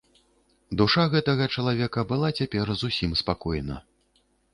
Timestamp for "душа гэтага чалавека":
0.81-2.05